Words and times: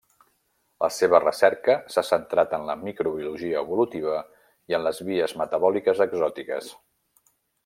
La 0.83 0.87
seva 0.93 1.19
recerca 1.23 1.75
s'ha 1.95 2.03
centrat 2.07 2.55
en 2.59 2.65
la 2.69 2.77
microbiologia 2.85 3.61
evolutiva 3.61 4.17
i 4.73 4.79
en 4.79 4.85
les 4.89 5.03
vies 5.11 5.37
metabòliques 5.45 6.03
exòtiques. 6.09 6.73